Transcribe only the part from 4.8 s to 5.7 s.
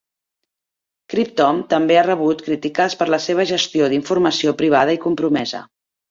i compromesa.